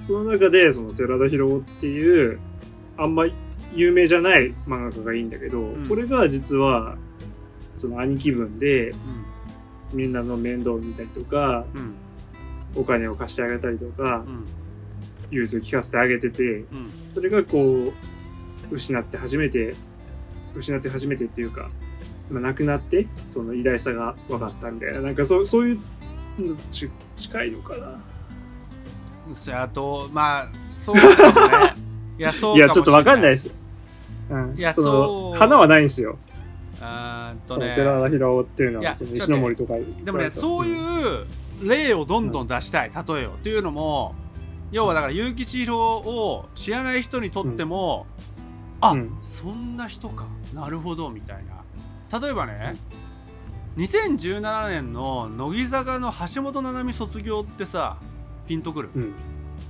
[0.05, 2.39] その中で、その寺田博っていう、
[2.95, 3.25] あんま
[3.73, 5.87] 有名じゃない漫画家がいいんだけど、ん。
[5.87, 6.95] これが実は、
[7.73, 8.97] その兄貴分で、うん。
[9.93, 11.95] みんなの面倒を見たりとか、うん。
[12.75, 14.45] お金を貸してあげたりとかう、ん。
[15.31, 16.91] 融通聞かせてあげてて、うん。
[17.09, 17.91] それがこ
[18.71, 19.73] う、失って初めて、
[20.55, 21.71] 失って初めてっていうか、
[22.29, 25.81] まあ、亡くなって、その偉大さが分かったみたいな、なんかそうそういうの
[26.71, 27.99] ち近いのかな。
[29.33, 31.73] そやとまあそうかもね
[32.17, 33.53] いやそういや、ちょっと分かんないいです。
[34.29, 34.55] うん。
[34.57, 36.17] いやそ花はないんですよ。
[36.81, 39.73] あとね寺田博っていうのは、その石ノ森とか。
[40.03, 41.25] でもねそういう
[41.63, 44.13] 例をどんどん出したい例えをっていうのも
[44.71, 48.07] 要はだから結城千尋を知らない人にとっても、
[48.81, 51.37] あ、うんそんな人かなるほどみたい
[52.11, 52.75] な例えばね、
[53.77, 57.97] 2017年の乃木坂の橋本七海卒業ってさ
[58.47, 58.89] ピンとくる？
[58.95, 59.13] うん。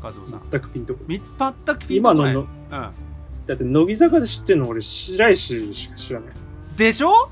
[0.01, 0.41] 和夫さん。
[0.51, 2.33] 全くピンとこみ全くピンと今こない？
[2.33, 2.89] のの、うん
[3.45, 6.35] だって乃木坂で知ってんの俺白石しか知らない。
[6.75, 7.29] でしょ？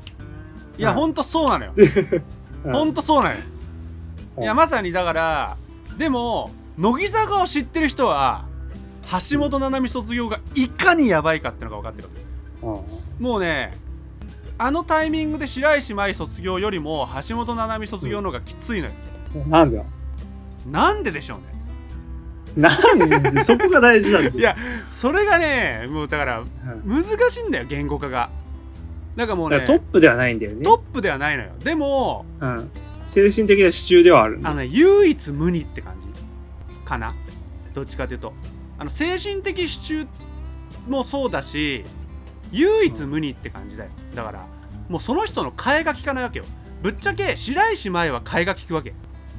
[0.78, 0.98] いや、はい。
[1.00, 1.74] ほんとそうなのよ。
[1.76, 1.82] う
[2.70, 3.42] んほんとそうなのよ。
[4.36, 4.46] はい。
[4.46, 5.58] いや、まさにだから、
[5.98, 8.46] でも、乃木坂を知ってる人は、
[9.32, 12.10] 橋本七海卒業がいかにやばいかってのが分かってる
[12.64, 13.22] わけ。
[13.22, 13.24] うん。
[13.24, 13.76] もうね、
[14.66, 18.94] あのタイミングで白石麻衣卒業よりも、橋本七海卒業の方がきついのよ。
[19.50, 19.78] なんだ？
[19.80, 19.86] よ。
[20.72, 21.44] なんででしょうね。
[22.56, 24.36] なんで、そこが大事なんだよ。
[24.40, 24.56] いや、
[24.88, 28.30] それがね、もうだから、うん難しいんだよ、言語化が。
[29.18, 30.64] なんかもうねトップではないんだよね。
[30.64, 32.72] トップではないのよでもうん。
[33.06, 34.40] 精神的な支柱ではある。
[34.44, 36.08] あのね唯一無二って感じ
[36.86, 37.12] かな？
[37.74, 38.34] どっちかというと
[38.80, 40.08] あの精神的支柱
[40.88, 41.84] もそうだし
[42.52, 44.46] 唯一無二って感じだよだから
[44.90, 46.46] もうその人の替えが利かないわけよ。
[46.82, 48.90] ぶっちゃけ白石麻衣は替えが利くわけ。
[48.92, 48.94] っ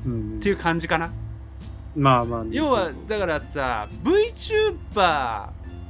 [0.06, 1.10] うんていう感じかな。
[1.96, 2.44] まあまあ。
[2.50, 5.48] 要はだからさ VTuber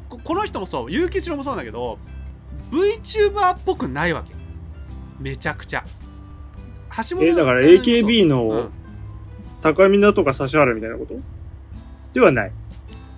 [0.08, 0.86] ここの人もそう。
[0.88, 1.98] 結城一郎もそうなんだけど
[2.70, 4.34] VTuber っぽくないわけ。
[5.20, 5.84] めちゃくちゃ。
[7.08, 7.66] 橋本え、だからうん。
[7.66, 8.28] AKB うん。
[8.28, 8.70] の
[9.62, 11.14] 高見菜とか指原みたいなこと？
[12.12, 12.52] ではない。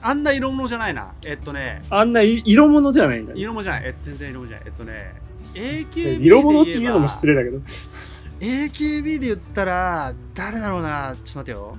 [0.03, 1.13] あんな色物じゃないな。
[1.27, 1.83] えっとね。
[1.91, 3.41] あんない色物ではないんだね。
[3.41, 3.83] 色物じゃない。
[3.87, 4.67] え全然色物じゃない。
[4.67, 7.63] えっとね AKB 色物っていうのも失礼礼だけど。
[8.41, 11.15] AKB で言ったら誰だろうな。
[11.25, 11.77] ちょっと待ってよ。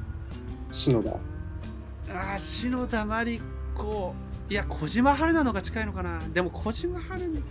[0.72, 1.12] 篠田。
[1.12, 3.40] あー篠田麻里
[3.76, 4.16] 子。
[4.50, 6.22] いや小島春菜のが近いのかな。
[6.34, 7.42] でも小島春菜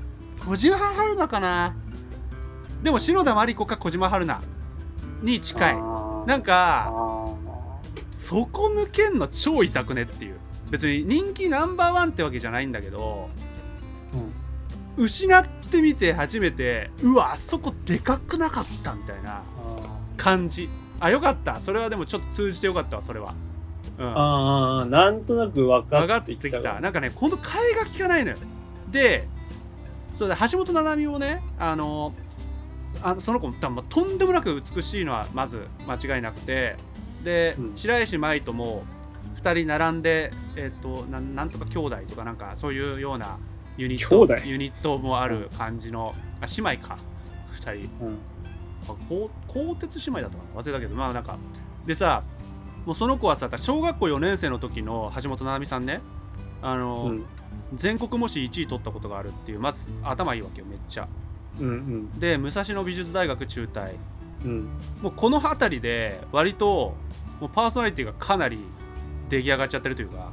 [0.44, 1.76] 小島春菜かな。
[2.82, 4.40] でも篠田麻里子か小島春菜
[5.22, 5.74] に近い。
[6.26, 6.92] なんかあ
[8.10, 10.36] そこ抜けんの超痛くねっていう。
[10.70, 15.04] 別に人気ナンバーワンってわけじゃないんだけどーうん。
[15.04, 15.46] 失っ
[15.76, 19.42] てみて初めてうわあそこでかくなかったみたいな
[20.16, 20.68] 感じ。
[20.98, 21.60] あよかった。
[21.60, 23.34] それはでもちょっと通じてよかったわそれは。
[23.98, 24.06] うん。
[24.06, 26.58] ああ、なんとなく分かっっててきた。
[26.58, 26.74] きた。
[26.74, 26.80] わ。
[26.80, 28.36] なんかね今度替えが利かないのよ。
[28.90, 29.28] で
[30.14, 32.14] そうだ橋本七海もねあの
[33.02, 36.76] あのその子も多分とんでもなく美しいのはまず間違いなくて。
[37.22, 37.76] で、うん。
[37.76, 38.84] 白石麻衣とも
[39.42, 43.38] 2人並んで、えっとなんなんとか兄弟とかなんかそういうような
[43.76, 46.98] ユニットユニットもある感じのあ姉妹か。
[47.52, 48.04] 2人。
[48.04, 48.18] うん。
[48.88, 50.60] あこう鋼鉄姉妹だったかな。
[50.62, 51.36] 忘れたけどまあなんか。
[51.86, 52.22] でさ
[52.84, 56.00] もうその子はさ小学校4年生の時の橋本七海さんね。
[56.62, 57.24] あの、うん。
[57.74, 61.08] 全国模試1位取ったことがあるっていうまず頭いいわけよめっちゃ。
[61.58, 63.92] うんで武蔵野美術大学中退。
[63.92, 64.68] うんうん。
[65.02, 66.94] もうこの辺りで割と
[67.40, 68.58] もうパーソナリティがかなり
[69.28, 70.30] 出来上がっちゃってるというか。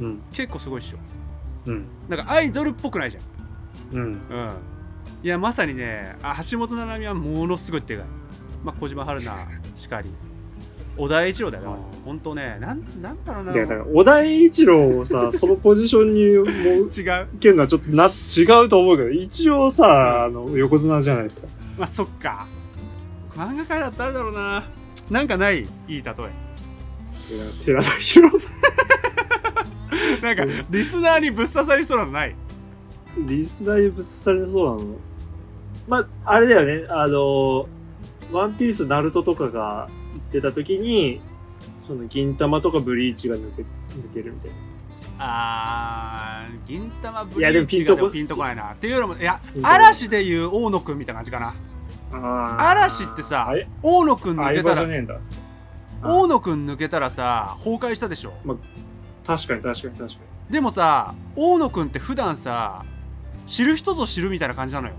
[0.00, 0.22] うん。
[0.32, 0.98] 結構すごいっしょ
[1.66, 1.84] うん。
[2.08, 3.96] なんかアイドルっぽくないじゃん。
[3.96, 4.02] うん。
[4.04, 4.18] うん。
[5.22, 8.06] いやまさにねあ橋本七海はものすごいでかい、
[8.64, 9.32] まあ、小島春菜
[9.76, 10.10] しかり。
[10.96, 11.64] 小田栄一郎だよ。
[11.64, 13.52] だから本当ねなんなんだろうな。
[13.52, 17.28] で、だから、小田栄一郎をさ、 そのポジションにもう、違う。
[17.40, 21.48] けるのはちょっとな、違うと思うけど、一応さ、あの、横綱じゃないですか。
[21.78, 22.46] まあそっか。
[23.34, 24.64] 漫画界だったら誰だろうな。
[25.10, 25.62] なんかない？
[25.62, 26.02] いい例え。
[27.64, 28.30] 寺田博
[30.24, 32.36] なんかリスナーにぶっ刺さりそうなのない？
[33.18, 34.96] リスナーにぶっ刺されそうなの？
[35.88, 37.66] まあ、あれだよね、あの、
[38.30, 41.20] ワンピース、ナルトとかが言ってた時に、
[41.80, 43.66] その銀玉とかブリーチが抜け、抜
[44.14, 44.56] けるみたいな。
[45.18, 48.72] あー銀玉ブリーチがピンとこないな。
[48.72, 51.54] っていうのもいや嵐でいう大野くんみたいな感じかな。
[52.12, 55.20] あ嵐ってさ大野くん抜相けたら。
[56.02, 58.32] 大野くん抜けたらさ崩壊したでしょ
[59.26, 62.84] 確かに確かに確かでもさ大野くんって普段さ
[63.46, 64.94] 知る人ぞ知るみたいな感じなのよ。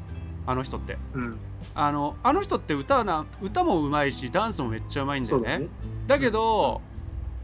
[0.45, 0.93] あの人って。
[0.93, 0.99] に。
[1.15, 1.37] うん。
[1.75, 5.59] あのあの人って歌な歌もうまいしダンスもめっちゃうまいんだよね。
[5.59, 5.67] ね。
[6.07, 6.81] だけど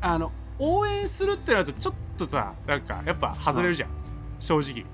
[0.02, 3.89] あの応援するってなるとちょっとさなんかやっぱ外れるじゃん、
[4.39, 4.86] 正直、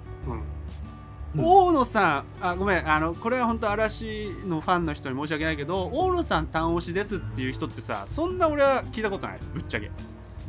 [1.36, 1.43] うん。
[1.43, 2.89] 大野さんあごめん。
[2.89, 9.39] あのこれは本当嵐のファンの人に申し訳ないけど大野さん単押しですっていう人ってさそんな俺は聞いたことない。
[9.54, 9.91] ぶっちゃけ。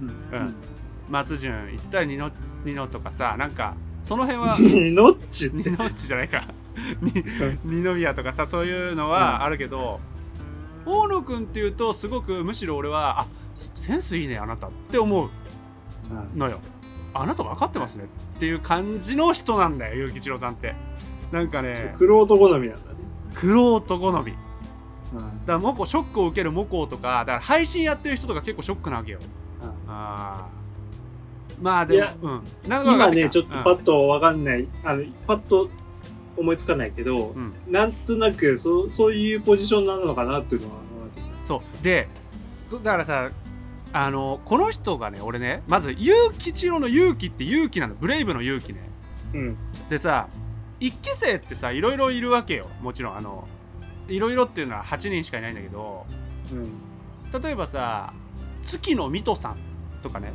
[0.01, 0.09] うん。
[0.09, 0.55] うん
[1.09, 2.31] 松潤行ったりニノ
[2.65, 4.95] ニノとかさなんかその辺はうん。
[4.95, 5.71] ノッチって。
[5.71, 6.45] ニノッチじゃないか。
[7.01, 7.25] に
[7.65, 9.99] 二宮とかさそういうのはあるけど、
[10.85, 15.31] 大野くんっていうとすごくむしろ俺はあセンスいいねあなたって思う。
[16.11, 16.61] うんのよ。
[17.15, 18.05] あなた分かってますね
[18.37, 20.75] っていう感じの人なんだよ結城一郎さんって。
[21.33, 22.99] なんかね黒男好みなんだね。
[23.35, 24.39] 黒男好みだか
[25.15, 29.19] うんらモコショックを受けるモコとかだから配信やってる人とか結構ショックなわけよ。
[29.63, 29.73] うん。
[29.89, 30.56] あー
[31.61, 32.69] まあでもうん。
[32.69, 35.69] なんか分か今ね、ちょっとパッとわかんない、あの、パッと
[36.37, 40.87] 思いつかないけど、うん、うんなんとなくそう、そういうポジションなのかなっていうのは。
[41.43, 41.85] そう。
[41.85, 42.09] で
[42.83, 43.31] だからさ
[43.93, 47.95] あのこの人がね俺ねまず結城一郎の勇気って勇気なの。
[47.95, 48.81] ブレイブの勇気ね。
[49.33, 49.57] うん。
[49.89, 50.29] でさ
[50.81, 52.67] 一期生ってさいろいろいるわけよ。
[52.83, 53.47] もちろんあの
[54.09, 56.05] いろいろっていうのは8人しかいないんだけど。
[56.53, 57.43] うん。
[57.43, 58.13] 例えばさ
[58.63, 59.57] 月野水戸さん
[60.03, 60.33] とかね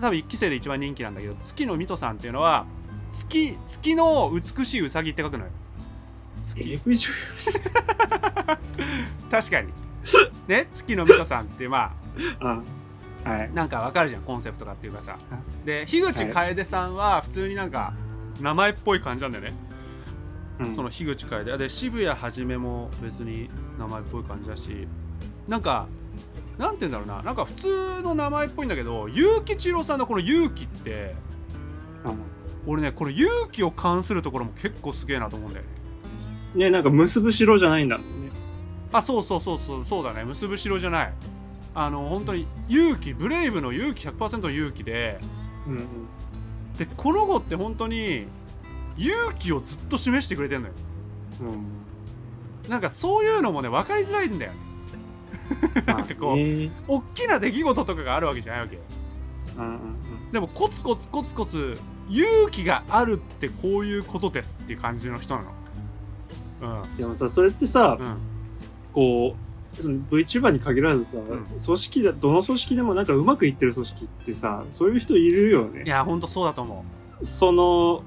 [0.00, 2.66] 多分一期生で一番人気なんだけど月野水戸さんっていうのは
[3.10, 5.50] 月月の美しいうさぎって書くのよ。
[6.42, 6.80] 月。
[9.30, 9.72] 確かに。
[10.48, 10.66] ね？
[10.72, 12.62] 月野水戸さんってま優あ、
[13.28, 13.42] はい。
[13.44, 15.16] あなんかわかるじゃんコンセプトがっていうかさ。
[15.64, 17.92] で樋口楓さんは普通になんか
[18.40, 19.52] 名前っぽい感じなんだよね。
[20.60, 20.74] うん。
[20.74, 21.56] その樋口楓。
[21.56, 24.88] で渋谷はじめも別に名前っぽい感じだし。
[25.48, 25.86] なんか
[26.62, 27.22] なんて言うんだろうな。
[27.24, 31.16] なんか普通の名前っぽいんだけど結城千郎さんのこの勇気って
[32.04, 32.22] うん。
[32.72, 35.64] 俺ねこの勇気を関するところも結構すげえなと思うんだよ
[36.54, 36.66] ね。
[36.66, 38.30] ねなんか結ぶ城じゃないんだもんね。
[38.92, 39.84] あそうそうそうそう。
[39.84, 40.24] そうだね。
[40.24, 41.12] 結ぶ城じゃない。
[41.74, 45.18] あの本当に勇気ブレイブの勇気100%の勇気で
[45.66, 45.84] うんうん。
[46.78, 48.26] でこの子って本当に
[48.96, 50.74] 勇気をずっと示してくれてんのよ。
[52.68, 54.71] なんかそういうのもね分かりづらいんだよね
[55.86, 56.36] なんかこう
[56.88, 58.82] 大きな出来事とかがあるわけじゃないわけよ。
[59.58, 59.78] うんうん
[60.32, 61.78] でもコツコツコツコツ
[62.08, 66.82] 勇気があるってこういうことですっていう感じの人なの。
[66.82, 66.96] うん。
[66.96, 68.06] でもさそれってさ、うん。
[68.06, 68.16] うん
[68.92, 71.22] こうその VTuber に限らずさ、ん。
[71.24, 75.84] 組織だどの組織でもなんかうまくいってる組織ってさそういう人いるよね。
[75.84, 76.84] いやほんとそうだと思
[77.22, 78.02] その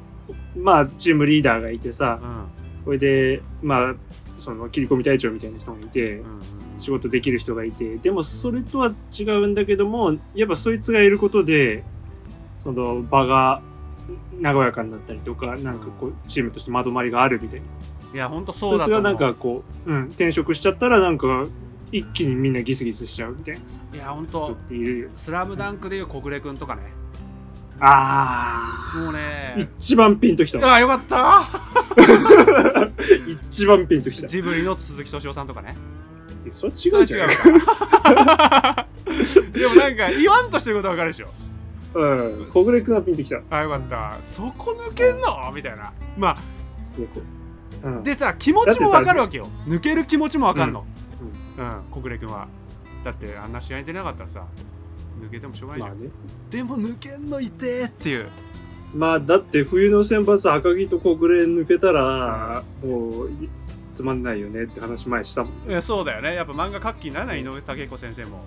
[0.56, 2.45] まあチームリーダーがいてさううん。
[2.86, 3.95] これでまあ
[4.38, 6.41] その切り込み隊長みたいな人がいて、うん
[6.78, 7.98] 仕事できる人がいて。
[7.98, 11.84] でもそれとは違うんだけどもやっぱそいつがいることで
[12.58, 13.62] その場が
[14.41, 17.65] 和やかになったりとかなんかこうチームとしてまとまりがあるみたいな。
[18.13, 19.02] いやほんとそそういだと思う。
[19.02, 21.48] つがなんかこう、うん、転職しちゃったらなんか
[21.91, 26.82] 一気にみんなギスギスしちゃうみたいなさいやほん人っとているよスラムダンクでいう小暮くんとかね
[27.79, 29.69] あもうーね。
[29.77, 31.43] 一番ピンときたあよかった。
[33.27, 34.27] 一番ピンときた。
[34.27, 35.75] ジブリの鈴木敏夫さんとかね。
[36.51, 37.29] それ違うじゃん。
[37.29, 37.35] 違う
[37.65, 38.88] か。
[39.51, 41.27] でもなんか言わんとしてることわかるでしょ。
[41.95, 42.47] うん。
[42.49, 43.38] 小暮君はピンときた。
[43.38, 44.17] いあよかった。
[44.21, 45.51] そこ抜けんの？
[45.53, 45.91] みたいな。
[46.17, 46.38] まあ。
[48.03, 49.49] でさ気持ちもわかるわけよ。
[49.67, 50.85] 抜ける気持ちもわかんの。
[51.57, 51.81] うん。
[51.91, 52.47] 小暮君は。
[53.03, 54.45] だってあんな試合に出なかったらさ
[55.21, 56.12] 抜けてもしょうがないじゃん、まあね。
[56.49, 58.30] でも抜けんのいてーっていう。
[58.93, 63.49] まあだって冬の選抜赤城と小暮抜けたらもうい
[63.91, 66.36] つまんないよねって話前したもんいやそうだよね。
[66.36, 68.43] やっぱ漫画活気にならない井上武彦先生も、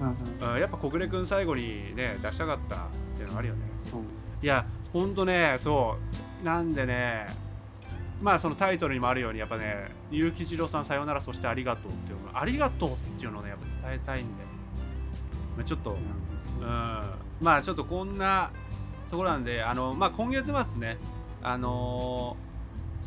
[0.00, 2.78] うんうん、やっぱ小暮君最後にね出したかったっ
[3.16, 3.60] ていうのがあるよね。
[3.92, 4.00] うん。
[4.00, 5.96] いやほんとねそ
[6.42, 6.44] う。
[6.44, 7.26] なんでね
[8.22, 14.44] まあそのタイトルにもあるようにやっぱね結城次郎さんさようならそしてありがとうっていうのありがとうっていうのをねやっぱ伝えたいんで、
[15.58, 15.90] まあ、ちょっと。
[16.60, 17.18] うん。
[17.40, 18.50] まあちょっとこんな
[19.10, 20.98] ところなんであのまあ今月末ね
[21.42, 22.48] あのー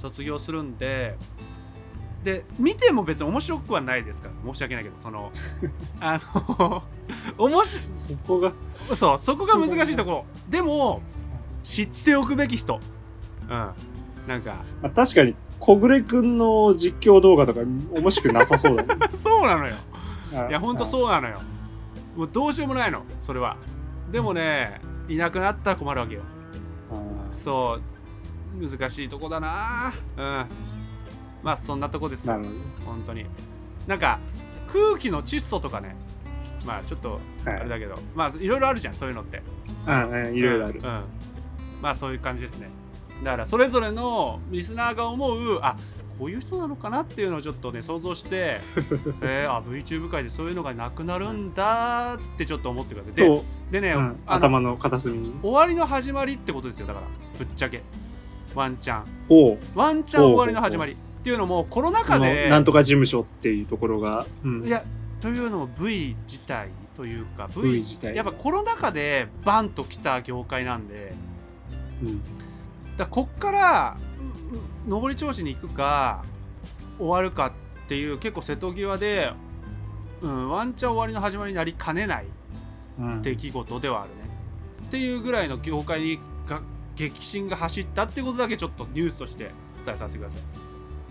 [0.01, 1.15] 卒業するんで
[2.23, 5.31] で見ても別に面白くはないですから申し訳ないけどその
[6.01, 6.83] あの
[7.37, 8.51] 面白そこが。
[8.73, 10.25] そうそこが難しいところ。
[10.49, 11.01] でも
[11.63, 12.79] 知っておくべき人。
[13.43, 13.49] うん。
[13.49, 14.55] なんか。
[14.81, 19.09] まあ、確かに小暮君の実況動画とか面白くなさそうだね。
[19.13, 19.75] そうなのよ。
[20.47, 21.39] いいやほんとそうなのよ
[22.15, 23.57] もうどうしようもないのそれは。
[24.11, 26.21] でもねいなくなったら困るわけよ。
[26.91, 28.69] うんそう。
[28.69, 29.93] 難しいとこだな。
[30.17, 30.45] うん。
[31.43, 32.27] まあそんなとこです。
[32.29, 32.39] よ
[32.85, 33.25] 本当に。
[33.87, 34.19] なんか
[34.67, 35.95] 空気の窒素とかね。
[36.65, 39.41] まあちょっとあれだけど、まあいろいろあるじゃんそういうのって。
[39.87, 40.79] うんうんいろいろある。
[40.79, 41.03] うん、うん。
[41.81, 42.69] まあそういう感じですね。
[43.23, 45.75] だからそれぞれのリスナーが思うあ
[46.17, 48.59] こういう人なのかなっていうのをちょっとね想像して
[49.21, 53.13] えー、あ VTuber 界でそういうのがなくなるんだってちょっと思ってください。
[53.13, 54.19] でと、でね、うん。
[54.25, 55.33] 頭の片隅に。
[55.41, 57.05] 終わりの始まりってことですよだから
[57.37, 57.81] ぶっちゃけ。
[58.55, 59.57] ワンチャン。
[59.75, 60.93] ワンチャン終わりの始まり。
[60.93, 64.63] っていうのもコロナ禍でなんとか事務所っていうところが、うん。
[64.63, 64.83] いや
[65.19, 68.15] というのも V 自体というか V, V 自体。
[68.15, 71.13] やっぱコロナ禍でバンと来た業界なんで。
[72.03, 72.21] うん。
[72.97, 73.97] だこっから
[74.87, 76.23] 上り調子に行くか
[76.97, 77.51] 終わるかっ
[77.87, 79.31] ていう結構瀬戸際で、
[80.21, 82.25] うん、ワンチャン終わりの始まりになりかねない
[82.99, 83.21] うん。
[83.21, 84.15] 出来事ではあるね。
[84.87, 86.61] っていうぐらいの業界にが
[86.95, 89.51] 激震が走ったってことだけちょっとニュースとして
[89.85, 90.41] 伝えさせてください。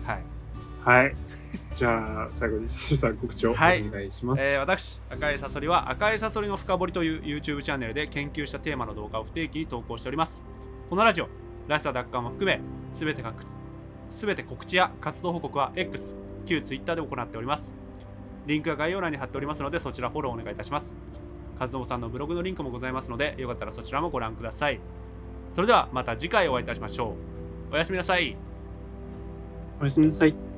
[0.07, 1.03] はい。
[1.03, 1.15] はい。
[1.73, 3.89] じゃあ最後にすさん告知をおはい。
[3.89, 10.43] 願いします、えー私赤いサソリは赤いサソリの深掘りという YouTube チャンネルで研究したテーマの動画を不定期に投稿しております。
[10.89, 11.27] このラジオ
[11.67, 13.33] らしさ.奪還も含めすべてが
[14.09, 17.77] すべて告知や活動報告は X 旧 Twitter で行っております。
[18.45, 20.97] リンクは概要欄に貼っておりますのでそちらフォローお願いいたします。
[21.59, 24.79] 和信さんのブログのリンクもございますのでよかったらそちらもご覧ください。
[25.53, 27.15] それではまた次回お会いいたしましょ
[27.71, 27.73] う。
[27.75, 28.35] おやすみなさい。
[29.79, 30.50] おやすみなさい。